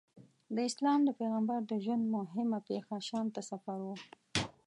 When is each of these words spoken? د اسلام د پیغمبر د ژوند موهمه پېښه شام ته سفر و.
د 0.55 0.57
اسلام 0.69 0.99
د 1.05 1.09
پیغمبر 1.19 1.59
د 1.67 1.73
ژوند 1.83 2.03
موهمه 2.13 2.59
پېښه 2.69 2.95
شام 3.07 3.27
ته 3.35 3.41
سفر 3.49 3.77
و. 3.83 3.87